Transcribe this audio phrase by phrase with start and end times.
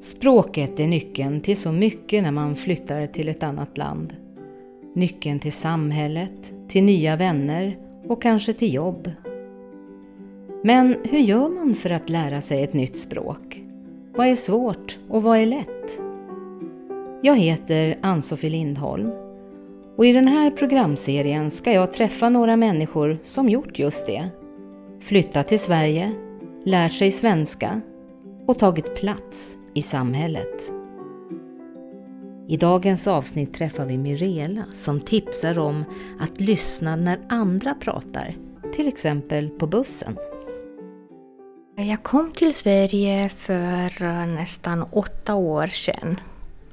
[0.00, 4.16] Språket är nyckeln till så mycket när man flyttar till ett annat land.
[4.94, 9.10] Nyckeln till samhället, till nya vänner och kanske till jobb.
[10.64, 13.62] Men hur gör man för att lära sig ett nytt språk?
[14.16, 16.00] Vad är svårt och vad är lätt?
[17.22, 19.10] Jag heter Ann-Sofie Lindholm
[19.96, 24.28] och i den här programserien ska jag träffa några människor som gjort just det.
[25.00, 26.12] Flyttat till Sverige,
[26.64, 27.80] lärt sig svenska
[28.46, 30.72] och tagit plats i samhället.
[32.48, 35.84] I dagens avsnitt träffar vi Mirela som tipsar om
[36.20, 38.36] att lyssna när andra pratar,
[38.74, 40.16] till exempel på bussen.
[41.76, 46.20] Jag kom till Sverige för eh, nästan åtta år sedan.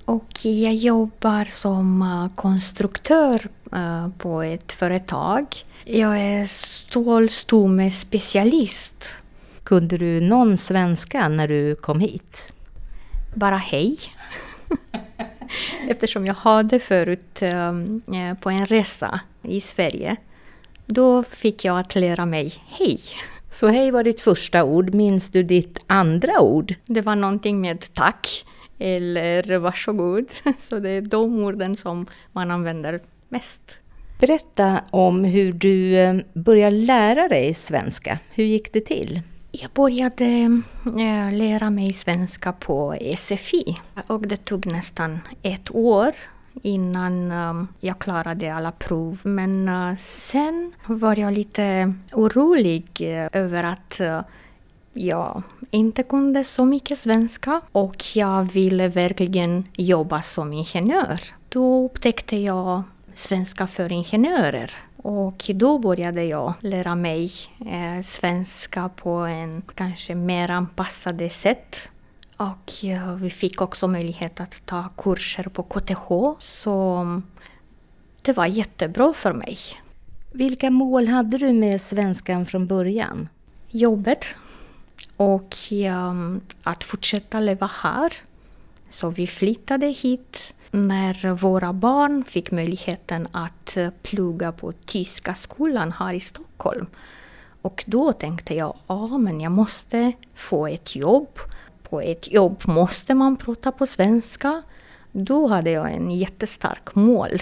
[0.06, 5.46] Och jag jobbar som eh, konstruktör eh, på ett företag.
[5.86, 9.06] Jag är stålstomme-specialist.
[9.64, 12.52] Kunde du någon svenska när du kom hit?
[13.38, 13.98] Bara hej.
[15.88, 17.44] Eftersom jag hade förut
[18.40, 20.16] på en resa i Sverige.
[20.86, 23.00] Då fick jag att lära mig hej.
[23.50, 24.94] Så hej var ditt första ord.
[24.94, 26.76] Minns du ditt andra ord?
[26.86, 28.46] Det var någonting med tack
[28.80, 30.26] eller varsågod.
[30.58, 33.78] Så det är de orden som man använder mest.
[34.20, 38.20] Berätta om hur du eh, började lära dig svenska.
[38.30, 39.22] Hur gick det till?
[39.62, 40.26] Jag började
[40.86, 43.76] eh, lära mig svenska på SFI
[44.08, 46.12] och det tog nästan ett år
[46.62, 49.20] innan ehm, jag klarade alla prov.
[49.24, 54.02] Men eh, sen var jag lite orolig eh, över att
[54.94, 61.20] jag inte kunde så mycket svenska och jag ville verkligen jobba som ingenjör.
[61.50, 64.72] Då upptäckte jag svenska för ingenjörer
[65.08, 71.90] och då började jag lära mig eh, svenska på en kanske mer anpassade sätt
[72.38, 72.72] och
[73.22, 76.08] vi fick också möjlighet att ta kurser på KTH.
[76.40, 77.06] Så
[78.22, 79.58] det var jättebra för mig.
[80.32, 83.30] Vilka mål hade du med svenskan från början?
[83.70, 84.26] Jobbet
[85.18, 88.14] och um, att fortsätta leva här.
[88.90, 96.14] Så vi flyttade hit när våra barn fick möjligheten att plugga på tyska skolan här
[96.14, 96.86] i Stockholm.
[97.62, 101.40] Och då tänkte jag, ja ah, men jag måste få ett jobb
[101.90, 104.64] på ett jobb måste man prata på svenska.
[105.12, 107.42] Då hade jag en jättestark mål.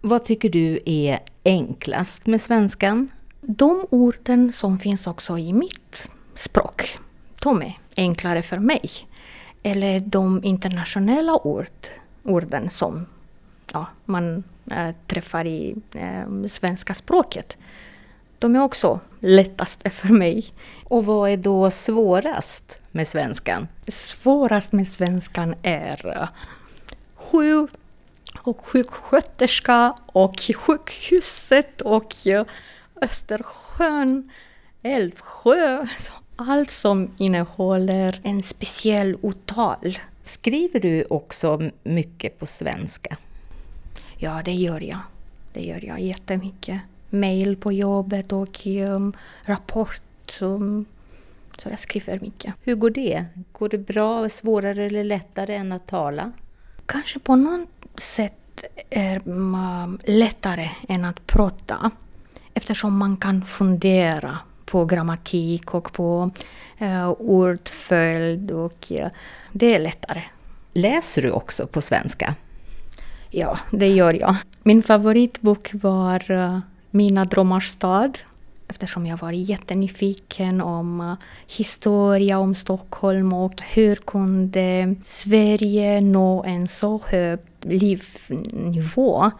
[0.00, 3.08] Vad tycker du är enklast med svenskan?
[3.40, 6.98] De orden som finns också i mitt språk,
[7.42, 8.90] de är enklare för mig.
[9.66, 11.86] Eller de internationella ord,
[12.22, 13.06] orden som
[13.72, 17.56] ja, man äh, träffar i äh, svenska språket.
[18.38, 20.44] De är också lättaste för mig.
[20.84, 23.68] Och vad är då svårast med svenskan?
[23.88, 26.28] Svårast med svenskan är eh,
[27.14, 27.70] sjuk
[28.42, 32.14] och sjuksköterska och sjukhuset och
[33.00, 34.30] Östersjön,
[34.82, 35.86] Älvsjö.
[36.36, 39.98] Allt som innehåller en speciell uttal.
[40.22, 43.16] Skriver du också mycket på svenska?
[44.16, 44.98] Ja, det gör jag.
[45.52, 46.80] Det gör jag jättemycket
[47.10, 50.40] mejl på jobbet och um, rapport.
[50.40, 50.84] Um,
[51.58, 52.54] så jag skriver mycket.
[52.62, 53.24] Hur går det?
[53.52, 56.32] Går det bra, svårare eller lättare än att tala?
[56.86, 59.22] Kanske på något sätt är
[60.10, 61.90] lättare än att prata
[62.54, 66.30] eftersom man kan fundera på grammatik och på
[66.82, 69.06] uh, ordföljd och uh,
[69.52, 70.22] det är lättare.
[70.72, 72.34] Läser du också på svenska?
[73.30, 74.36] Ja, det gör jag.
[74.62, 76.58] Min favoritbok var uh,
[76.90, 78.18] mina drömmars stad
[78.68, 81.14] eftersom jag var jättenyfiken om uh,
[81.46, 89.30] historia om Stockholm och hur kunde Sverige nå en så hög livsnivå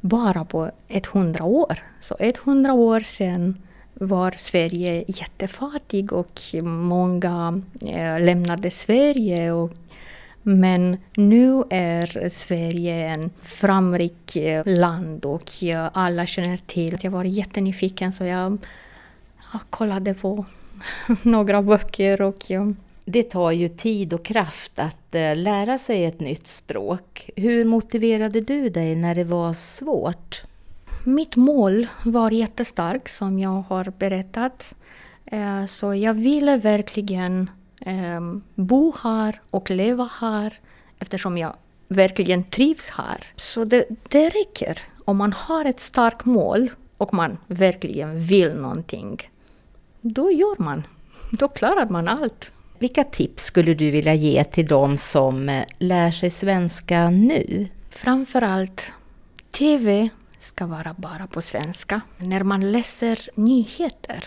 [0.00, 1.78] bara på 100 år.
[2.00, 3.58] Så 100 år sedan
[4.00, 9.72] var Sverige jättefattig och många eh, lämnade Sverige och
[10.42, 17.10] men nu är Sverige en framrik eh, land och eh, alla känner till att jag
[17.10, 18.58] var jättenyfiken så jag,
[19.52, 20.44] jag kollade på
[21.22, 22.72] några böcker och ja.
[23.04, 27.30] Det tar ju tid och kraft att eh, lära sig ett nytt språk.
[27.36, 30.42] Hur motiverade du dig när det var svårt?
[31.04, 34.74] Mitt mål var jättestarkt som jag har berättat.
[35.26, 37.50] Eh, så jag ville verkligen
[37.80, 38.20] eh,
[38.54, 40.54] bo här och leva här
[40.98, 41.56] eftersom jag
[41.88, 43.24] verkligen trivs här.
[43.36, 49.30] Så det, det räcker om man har ett starkt mål och man verkligen vill någonting.
[50.00, 50.82] Då gör man.
[51.30, 52.54] Då klarar man allt.
[52.78, 57.68] Vilka tips skulle du vilja ge till de som eh, lär sig svenska nu?
[57.90, 58.92] Framförallt
[59.50, 60.08] TV
[60.40, 62.00] ska vara bara på svenska.
[62.18, 64.24] När man läser nyheter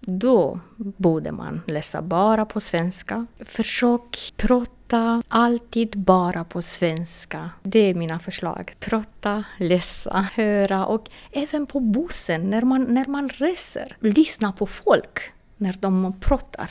[0.00, 3.26] då borde man läsa bara på svenska.
[3.40, 7.50] Försök prata alltid bara på svenska.
[7.62, 8.74] Det är mina förslag.
[8.80, 13.96] Prata, läsa, höra och även på bussen när man, när man reser.
[14.00, 15.20] Lyssna på folk
[15.56, 16.70] när de pratar.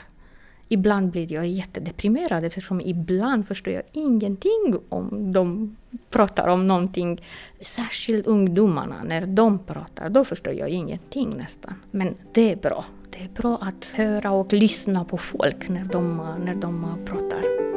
[0.67, 5.75] Ibland blir jag jättedeprimerad eftersom ibland förstår jag ingenting om de
[6.09, 7.21] pratar om någonting.
[7.61, 11.73] Särskilt ungdomarna, när de pratar, då förstår jag ingenting nästan.
[11.91, 12.85] Men det är bra.
[13.09, 17.76] Det är bra att höra och lyssna på folk när de, när de pratar.